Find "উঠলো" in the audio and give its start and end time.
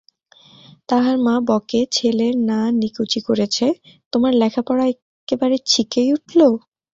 6.15-6.47